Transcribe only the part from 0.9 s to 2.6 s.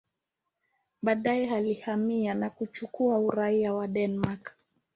Baadaye alihamia na